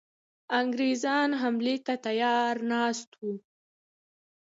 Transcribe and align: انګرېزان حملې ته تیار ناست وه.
انګرېزان 0.59 1.29
حملې 1.41 1.75
ته 1.85 1.93
تیار 2.05 2.55
ناست 2.71 3.09
وه. 3.19 3.33